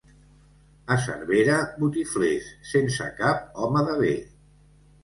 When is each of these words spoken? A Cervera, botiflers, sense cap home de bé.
A 0.95 0.95
Cervera, 1.03 1.59
botiflers, 1.83 2.49
sense 2.73 3.11
cap 3.21 3.47
home 3.67 3.87
de 3.93 4.01
bé. 4.05 4.15